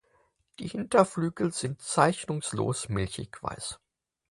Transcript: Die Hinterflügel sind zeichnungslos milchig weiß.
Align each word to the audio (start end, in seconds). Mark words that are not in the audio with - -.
Die 0.57 0.67
Hinterflügel 0.67 1.51
sind 1.53 1.79
zeichnungslos 1.79 2.89
milchig 2.89 3.37
weiß. 3.43 3.79